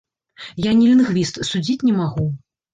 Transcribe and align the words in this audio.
Я 0.65 0.71
не 0.79 0.85
лінгвіст, 0.93 1.35
судзіць 1.53 1.79
не 1.87 1.97
магу. 2.03 2.29